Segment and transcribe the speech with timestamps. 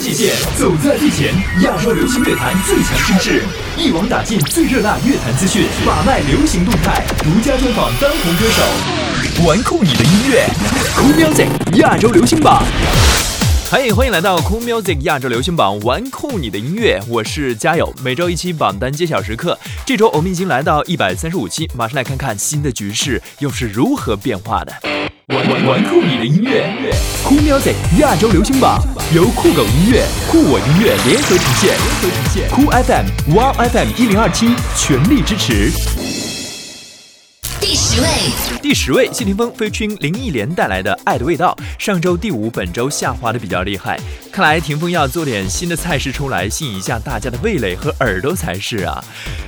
[0.00, 3.42] 界限，走在最前，亚洲流行乐坛最强声势，
[3.76, 10.46] 一网打尽最热辣乐坛资讯，把脉流行动态，独家专访当红歌手，玩酷你的音乐
[10.96, 12.64] ，Cool Music 亚洲流行榜。
[13.70, 17.92] 嗨，欢迎来到 Cool Music 亚洲流行榜，玩酷你的音乐，我是嘉友。
[18.02, 24.72] 每周一期榜单揭晓时刻，这周我们已经来到一百三十五期，马上来看看新的局势又是如何变化的。
[25.32, 26.66] 玩玩玩酷你的音乐
[27.24, 28.82] ，Cool Music 亚洲流行榜
[29.14, 35.70] 由酷狗音乐、酷我音乐联合呈现，联合呈现酷 FM、Wow FM 一零二七全力支持。
[37.60, 38.08] 第十位，
[38.60, 44.00] 第十位，谢霆锋 Featuring 林忆莲带来的《爱的味道》，上周第五，本周下滑的比较厉害。
[44.32, 49.02] 看来霆锋要做点新的菜式出来，吸引一下大家的味蕾和耳朵才是啊。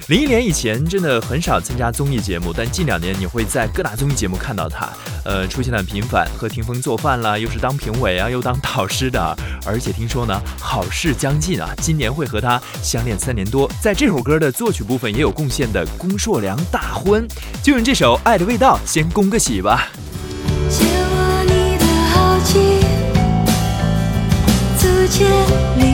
[0.09, 4.89] 林忆莲以前真的很少参加综艺节目，但近两年你会在各大综艺节目看到她，
[5.25, 9.37] 呃，出现的频繁，和霆锋做饭啦，又是当评委啊，又当导师的。
[9.65, 17.27] 而且听说呢，好事将近啊，今年会和他相恋三年多，在这首歌的作曲部分也有贡献的龚硕良大婚，
[17.63, 19.89] 就用这首《爱的味道》先恭个喜吧。
[20.69, 22.82] 借我你的好奇，
[25.03, 25.25] 世界
[25.79, 25.92] 里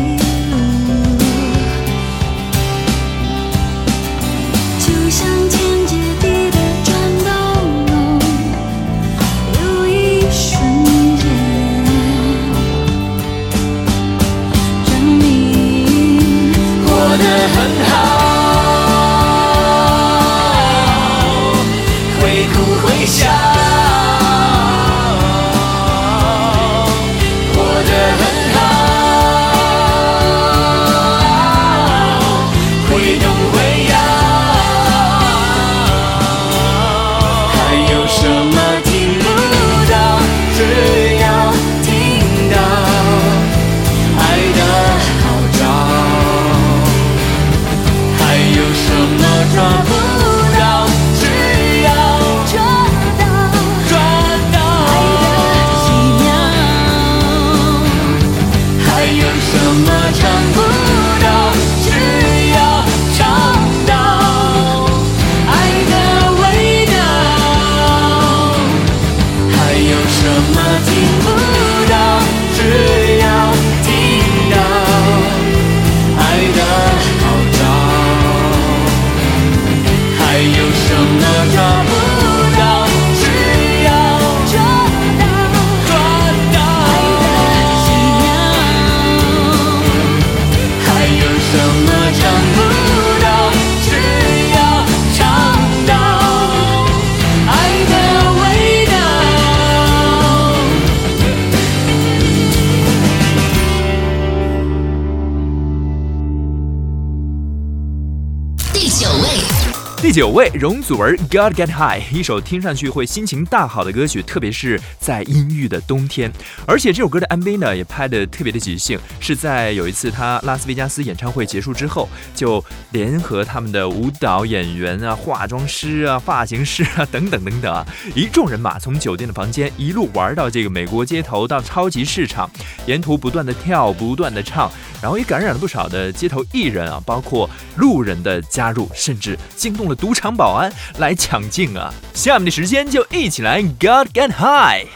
[110.09, 116.33] 第九位，容祖儿《God Get High》，一首听上去会心情大好的歌曲，特别是在阴郁的冬天。
[116.67, 132.51] 而且这首歌的 MV 呢，也拍的特别的即兴，是在有一次他拉斯维加斯演唱会结束之后，就联合他们的舞蹈演员啊、化妆师啊、发型师啊等等等等啊，一众人马从酒店的房间一路玩到这个美国街头，到超级市场，
[132.87, 141.93] 沿途不断的跳，不断的唱，然后也感染了不少的街头艺人啊，包括路人的加入，甚至惊动了赌场保安来抢镜啊！
[142.15, 144.87] 下面的时间就一起来 God Get High。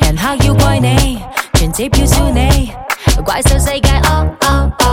[0.00, 1.20] 人客要怪你，
[1.54, 2.72] 存支票笑你，
[3.24, 4.89] 怪兽世界哦哦哦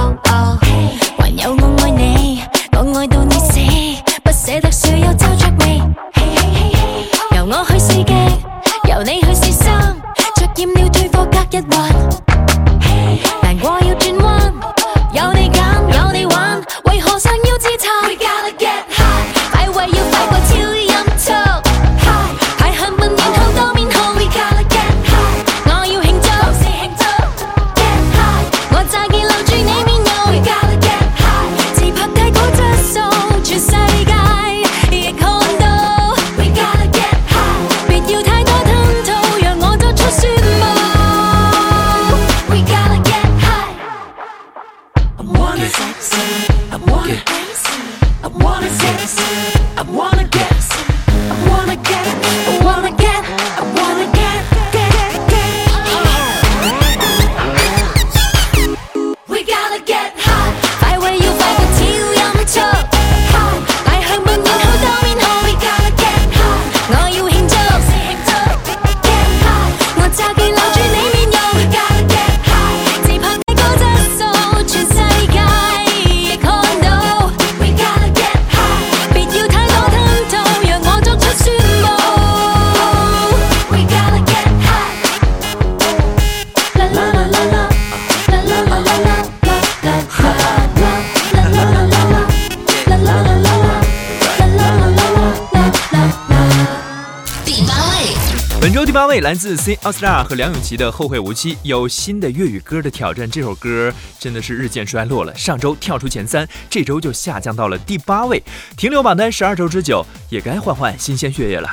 [99.21, 103.29] 来自 C AllStar 和梁咏琪的《后会无期》，有新的粤语歌的挑战。
[103.29, 108.43] 这首歌真的是日渐衰落了，上周跳出前三，这周就下降到了第八位，
[108.75, 111.69] 停留榜单十二周之久，也该换换新鲜血液了。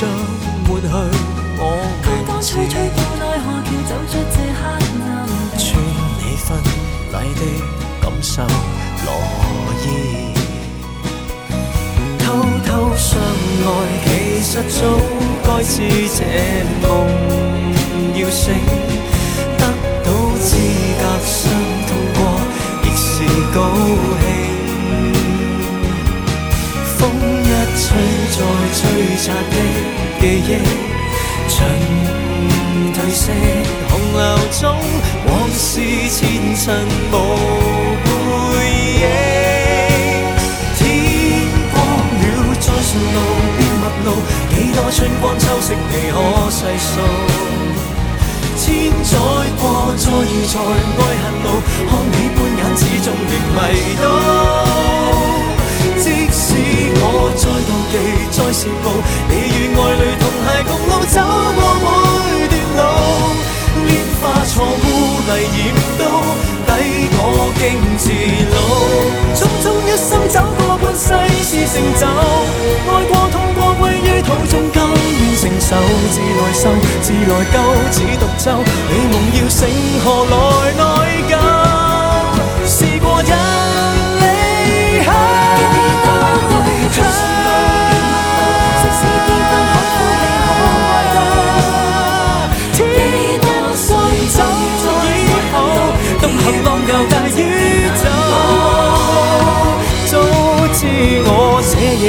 [0.00, 0.08] 將
[0.66, 0.86] 抹去
[1.58, 1.62] 我
[2.00, 4.64] 剛剛名字吹吹過奈何桥，走出这黑
[5.04, 5.12] 暗。
[5.58, 5.62] 穿
[6.16, 6.48] 你婚
[7.12, 7.42] 礼的
[8.00, 8.40] 感受
[9.04, 9.08] 羅
[9.84, 9.86] 意。
[12.18, 12.24] 偷
[12.64, 13.10] 偷相
[13.60, 13.68] 爱，
[14.06, 14.08] 其
[14.42, 14.80] 实早
[15.44, 15.76] 该知
[16.16, 16.18] 这
[16.80, 16.88] 梦
[18.14, 18.42] 要醒。
[19.58, 19.62] 得
[20.02, 20.08] 到
[20.40, 20.48] 资
[20.96, 21.38] 格相
[21.86, 22.18] 通过，
[22.84, 23.12] 亦是
[23.52, 23.58] 高
[24.22, 24.24] 兴。
[26.96, 26.98] 风
[27.44, 27.86] 一吹，
[28.32, 28.38] 再
[28.72, 28.80] 吹
[29.18, 29.56] 擦的
[30.20, 30.52] 記憶，
[31.48, 31.56] 盡
[32.92, 33.32] 褪色。
[33.88, 34.20] 洪流
[34.60, 34.62] 中，
[35.26, 35.80] 往事
[36.10, 36.20] 前
[36.54, 36.60] 塵
[37.10, 37.14] 無
[38.04, 38.08] 背
[39.00, 39.04] 影。
[40.76, 40.80] 天
[41.72, 41.74] 光
[42.20, 42.22] 了，
[42.60, 43.16] 再順路
[43.56, 44.08] 變陌路，
[44.50, 46.16] 幾多春光秋色未可
[46.50, 46.92] 細數。
[48.58, 49.12] 千載
[49.58, 49.64] 過，
[49.96, 51.48] 再遇在愛恨路，
[51.88, 53.58] 看你半眼始终仍迷
[54.02, 54.89] 倒。
[56.50, 56.56] 使
[56.98, 57.94] 我再妒忌，
[58.34, 58.86] 再羡慕，
[59.30, 61.22] 你与爱侣同偕共路，走
[61.54, 61.86] 过每
[62.50, 62.82] 段路，
[63.86, 63.88] 拈
[64.18, 64.82] 花错污
[65.22, 65.58] 泥染
[65.94, 66.02] 都
[66.66, 66.68] 抵
[67.14, 67.22] 我
[67.54, 67.62] 經
[68.02, 68.10] 自
[68.50, 68.58] 老。
[69.38, 71.06] 匆匆一生走過半世
[71.46, 72.02] 是成就，
[72.90, 75.78] 爱过痛過歸於途中，甘愿承受，
[76.10, 77.56] 自來受，自來救，
[77.92, 78.58] 只獨奏，
[78.90, 79.68] 美梦要醒，
[80.02, 80.34] 何来
[80.74, 80.82] 内
[81.30, 81.32] 疚？
[82.66, 83.30] 試過一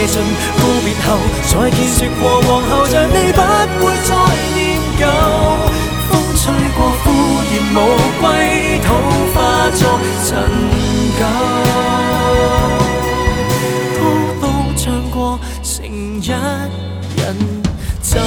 [0.02, 0.20] 夜尽
[0.58, 1.08] 告别后，
[1.46, 3.40] 再见说过往后，像你不
[3.86, 4.10] 会再
[4.56, 4.60] 念
[4.98, 5.06] 旧。
[6.10, 6.42] 风吹
[6.76, 7.06] 过，枯
[7.52, 7.78] 叶无
[8.20, 8.26] 归
[8.82, 8.88] 土，
[9.32, 9.36] 化
[9.70, 9.80] 作
[10.26, 10.30] 陈
[11.20, 11.22] 旧。
[14.00, 14.02] 孤
[14.42, 14.44] 滔
[14.76, 14.82] 唱
[15.12, 16.24] 过，情一
[17.22, 17.22] 人
[18.02, 18.18] 走。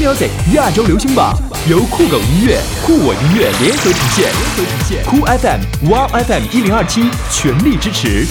[0.00, 1.36] Music 亚洲流行榜
[1.68, 5.04] 由酷狗音乐、酷我音乐联合呈现，联合呈现。
[5.04, 8.24] 酷 FM、Wow FM 一零二七全力支持。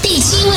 [0.00, 0.56] 第七位，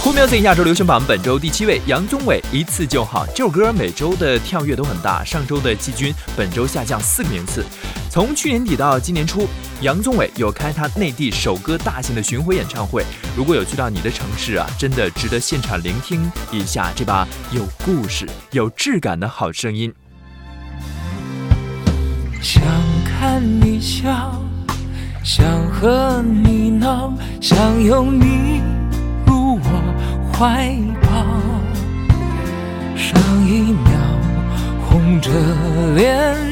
[0.00, 3.26] 酷 music 亚洲流行榜本周第七位，杨宗纬一次就好。
[3.34, 7.64] 这首歌每周的跳跃都很大，上周的季军，本周下降四个名次。
[8.12, 9.48] 从去年底到今年初，
[9.80, 13.02] 杨宗纬有开他内地首个大型的巡回演唱会。
[13.34, 19.90] 如果有去到你的城市啊，真的值得现场聆听一下这把有故事、有质感的好声音。
[22.42, 22.62] 想
[23.02, 24.38] 看你笑，
[25.24, 28.60] 想和你闹，想拥你
[29.26, 31.08] 入我怀抱。
[32.94, 33.90] 上一秒
[34.86, 35.30] 红着
[35.94, 36.51] 脸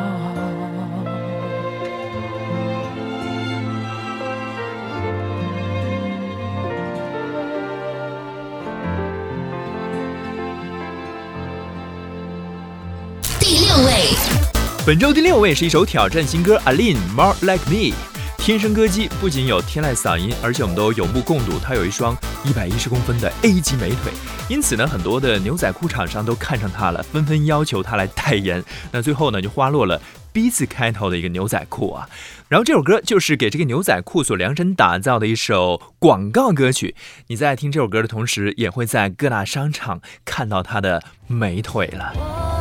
[14.91, 17.95] 本周第六位是一首挑战新歌，A Lin More Like Me。
[18.37, 24.11] 天生歌姬不仅有天籁嗓音，而且我们都有目共睹，她有一双一百一十公分的 A 级美腿。
[24.49, 28.61] 因此呢，很多的牛仔裤厂商都看上她了，纷纷要求她来代言。
[28.91, 30.01] 那最后呢，就花落了
[30.33, 32.09] B 字开头的一个牛仔裤啊。
[32.49, 36.95] 然后这首歌就是给这个牛仔裤所量身打造的一首广告歌曲。
[37.27, 42.60] 你在听这首歌的同时，也会在各大商场看到她的美腿了。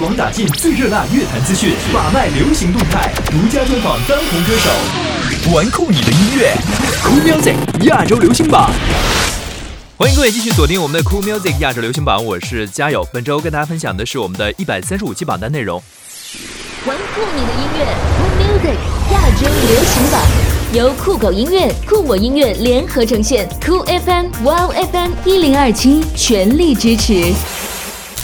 [0.00, 6.54] 一网打尽最热辣乐坛资讯，把脉流行动态，独家专访当红歌手，玩酷你的音乐
[7.04, 8.70] ，Cool Music 亚洲流行榜。
[9.98, 13.06] 欢迎各位继续锁定我们的 Cool Music 亚洲流行榜，我是嘉友。
[13.12, 15.82] 本周跟大家分享的是我们的一百三十五期榜单内容。
[16.86, 17.84] 玩酷你的音乐
[18.16, 20.22] ，Cool Music 亚洲流行榜，
[20.72, 27.34] 由酷狗音乐、酷我音乐联合呈现，Cool FM、Wow FM 一零二七全力支持。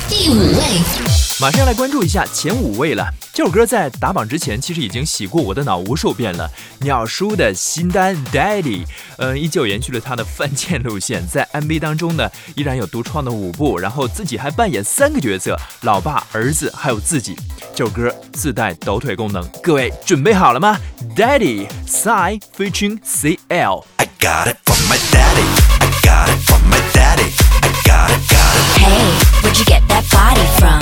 [0.09, 1.05] 第五位，
[1.38, 3.07] 马上要来关注一下前五位了。
[3.35, 6.50] 这首歌在打榜之前，其实已经洗过我的脑无数遍了。
[6.78, 8.62] 鸟叔的新单《Daddy》，
[9.19, 17.37] 呃，依旧延续了他的犯贱路线，在 MV 当中呢，依然有独创的舞步，然后自己还扮演三个角色：老爸、儿子还有自己。
[17.75, 20.78] 这首歌自带抖腿功能，各位准备好了吗
[21.14, 23.85] ？Daddy Psy featuring CL。
[23.99, 25.45] I got it from my daddy.
[25.81, 27.31] I got it from my daddy.
[27.61, 28.78] I got it, got it.
[28.78, 30.81] Hey, where'd you get that body from?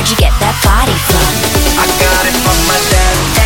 [0.00, 1.32] Where'd you get that body from?
[1.76, 3.39] I got it from my dad.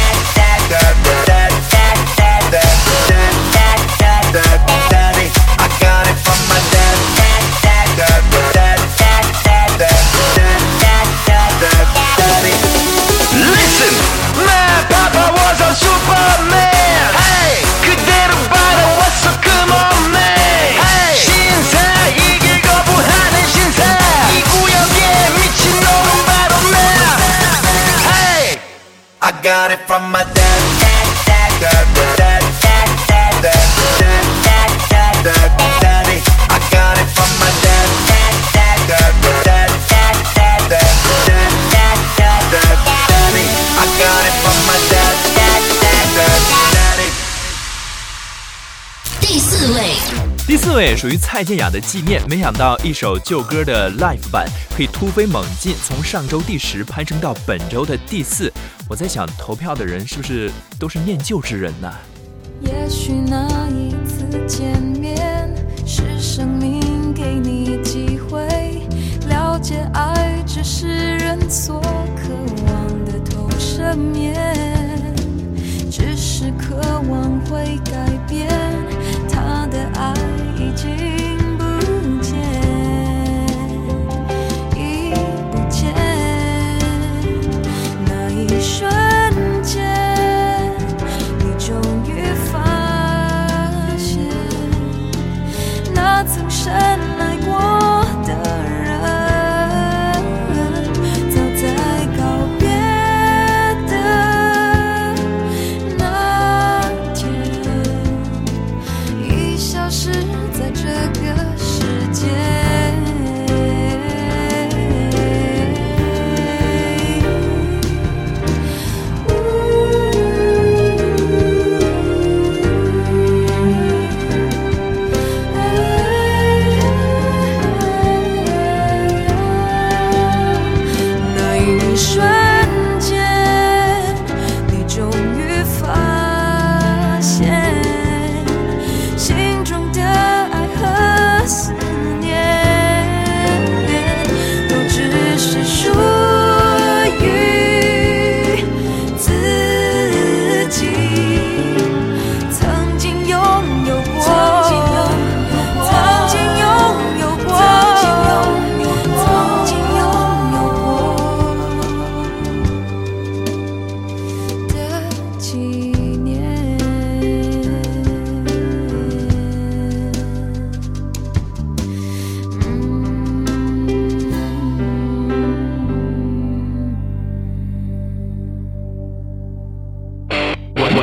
[50.74, 54.44] 对属于蔡健雅的《纪念》，没想到一首旧歌的 live 版
[54.76, 58.52] 可以突飞猛进，从上周第十攀升到本周的第四。
[58.88, 61.88] 我在想，投票的人是不是都是念旧之人呢？
[62.62, 64.74] 也许那一次见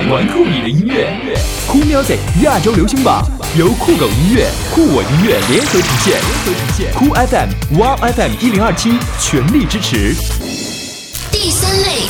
[0.10, 1.38] 玩酷你的音乐。
[1.68, 3.24] 酷 music 亚洲流行榜
[3.58, 6.14] 由酷狗音乐酷我音乐联合呈现。
[6.14, 10.16] 联合呈现酷 fm wall fm 一零二七全力支持。
[11.32, 12.08] 第三位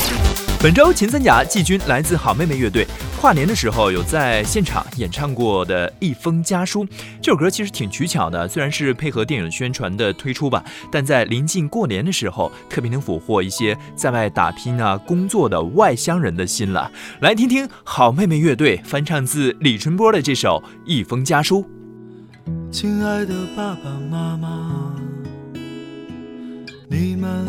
[0.61, 2.87] 本周前三甲季军来自好妹妹乐队。
[3.21, 6.83] 跨年的时候有在现场演唱过的《一封家书》
[7.21, 8.47] 这首歌，其实挺取巧的。
[8.47, 16.91] 虽然是配合电影宣传的推出吧，但在临近过年的时候，特别能俘获一些在外打拼啊、工作的外乡人的心了。
[17.19, 21.63] 来听听好妹妹乐队翻唱自李春波的这首《一封家书》。
[22.71, 24.95] 亲爱的爸爸妈妈，
[26.89, 27.45] 你们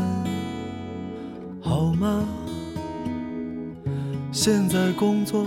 [1.62, 2.28] 好吗？
[4.35, 5.46] 现在工作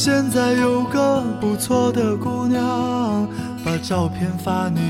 [0.00, 3.28] 现在有个不错的姑娘，
[3.64, 4.80] 把照片发你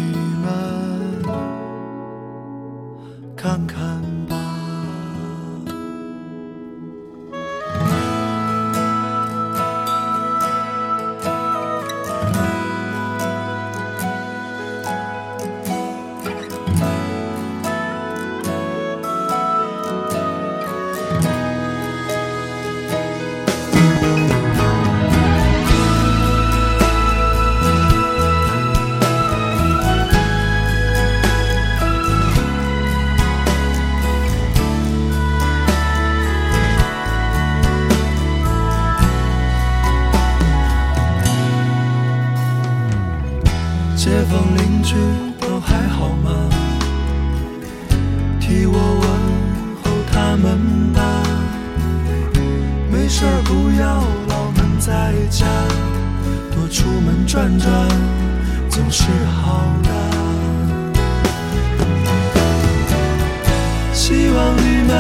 [64.38, 64.92] 望你们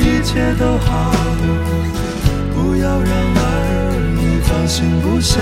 [0.00, 1.12] 一切都好，
[2.54, 3.40] 不要让儿
[4.16, 5.36] 女放心不下。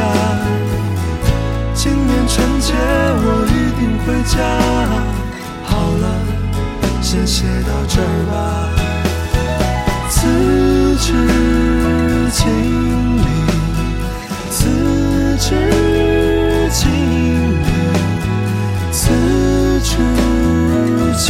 [1.72, 4.34] 今年春节我一定回家。
[5.62, 5.70] 好
[6.02, 6.04] 了，
[7.00, 8.34] 先写到这儿吧。
[10.10, 10.16] 辞
[10.98, 11.06] 职
[12.32, 12.42] 经
[13.16, 13.24] 理，
[14.50, 14.58] 辞
[15.38, 15.46] 职
[16.68, 16.82] 经
[17.62, 17.70] 理，
[18.90, 18.98] 辞
[19.84, 19.94] 职
[21.16, 21.26] 经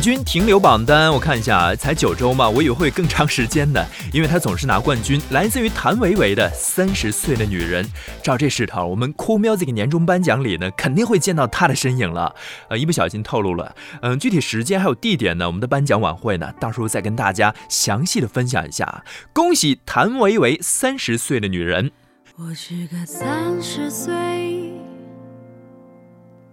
[0.00, 7.84] 军停留榜单，我看一下，才九周嘛，我以为会更长时间的，因为他总是拿冠军，来自于谭维维的《三十岁的女人》。
[8.22, 12.34] 照这势头，我们酷 music 年终颁奖礼呢，肯定会见到她的身影了。
[12.68, 19.04] 呃，一不小心透露了，嗯、具体时间还有地点呢，我们的颁奖晚会呢，到时候再跟大家详细的分享一下。
[19.32, 21.88] 恭喜谭维维《三十岁的女人》。
[22.36, 24.14] 我是个三十岁，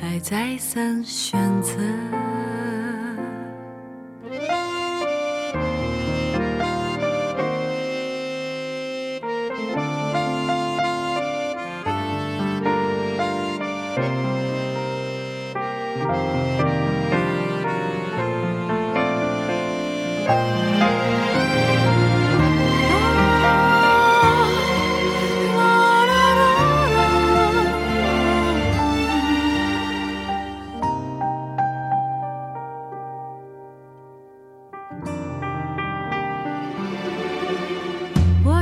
[0.00, 2.35] 还再三选择。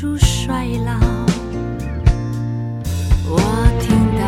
[0.00, 0.92] 都扛不住衰老。
[3.24, 3.36] 我
[3.80, 4.20] 听到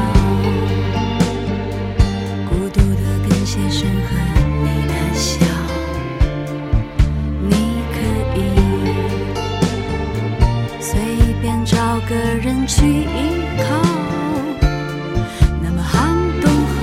[2.48, 4.11] 孤独的跟鞋声和
[4.64, 5.30] 你的笑，
[7.48, 7.52] 你
[7.92, 7.96] 可
[8.37, 8.38] 以
[10.80, 10.90] 随
[11.40, 11.76] 便找
[12.09, 13.06] 个人去依
[13.59, 13.62] 靠。
[15.62, 16.74] 那么寒冬后，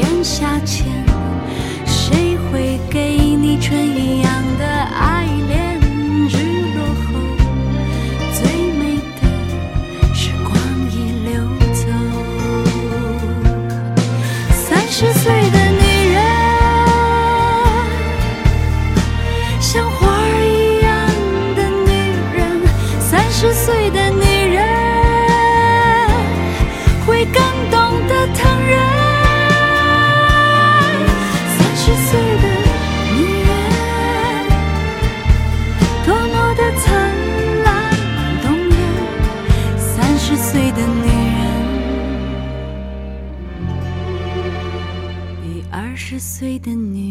[0.00, 0.97] 炎夏前
[46.38, 47.07] 醉的你。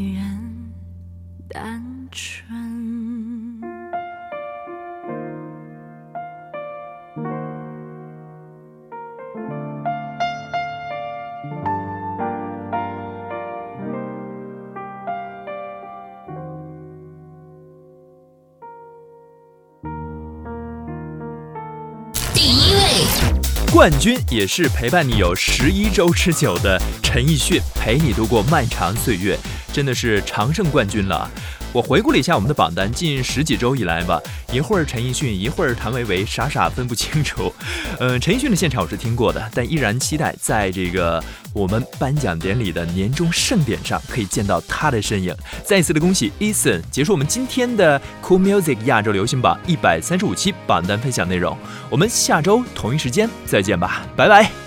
[23.73, 29.38] 冠军也是陪伴你有十一周之久的陈奕迅，陪你度过漫长岁月，
[29.73, 31.30] 真的是常胜冠军了。
[31.73, 34.19] 我回顾了一下我们的榜单，近十几周以来吧，
[34.51, 37.53] 一会儿陈奕迅，一会儿谭维维，傻傻分不清楚。
[37.99, 45.36] 嗯， 陈奕迅的现场我是听过的，但依然期待在这个我们颁奖典礼的年终盛典上可以见到他的身影。
[45.63, 51.56] 再一次的恭喜 Eason 结束我们今天的 Cool Music 亚洲流行榜一百三十五期榜单分享内容。
[51.89, 54.66] 我们下周同一时间再见吧，拜拜。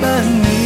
[0.00, 0.65] 伴你，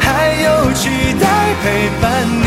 [0.00, 0.88] 还有期
[1.20, 2.46] 待陪伴你。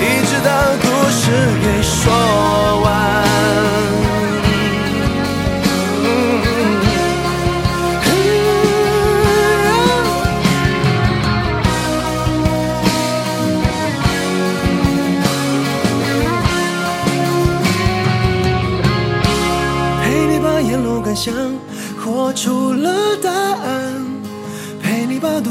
[0.00, 0.50] 一直到
[0.82, 1.30] 故事
[1.62, 2.57] 给说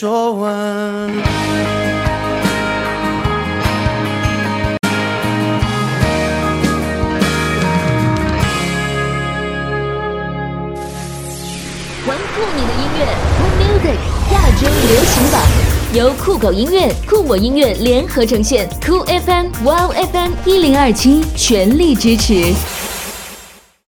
[0.00, 0.52] 说完。
[12.06, 13.02] 环顾你的音乐
[13.34, 13.98] ，Cool Music
[14.32, 15.42] 亚洲流行榜，
[15.92, 22.54] 由酷狗音乐、酷我音乐联合呈现酷 FM、Wow FM 一零二七全力支持。